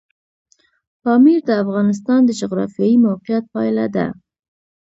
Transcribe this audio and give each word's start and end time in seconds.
پامیر 1.01 1.39
د 1.47 1.51
افغانستان 1.63 2.19
د 2.25 2.31
جغرافیایي 2.39 2.97
موقیعت 3.07 3.43
پایله 3.53 3.85
ده. 3.95 4.07